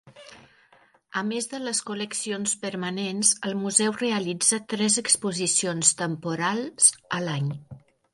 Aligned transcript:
A 1.19 1.21
més 1.31 1.47
de 1.49 1.57
les 1.65 1.81
col·leccions 1.89 2.55
permanents, 2.63 3.33
el 3.49 3.53
museu 3.65 3.93
realitza 3.99 4.59
tres 4.75 4.97
exposicions 5.03 5.93
temporals 6.01 6.89
a 7.19 7.21
l'any. 7.27 7.53